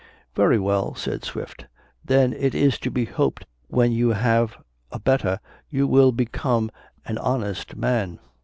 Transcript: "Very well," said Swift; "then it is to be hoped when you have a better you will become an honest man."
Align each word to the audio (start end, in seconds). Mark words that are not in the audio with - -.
"Very 0.33 0.57
well," 0.57 0.95
said 0.95 1.23
Swift; 1.23 1.67
"then 2.03 2.33
it 2.33 2.55
is 2.55 2.79
to 2.79 2.89
be 2.89 3.05
hoped 3.05 3.45
when 3.67 3.91
you 3.91 4.13
have 4.13 4.57
a 4.91 4.97
better 4.99 5.39
you 5.69 5.85
will 5.87 6.11
become 6.11 6.71
an 7.05 7.19
honest 7.19 7.75
man." 7.75 8.17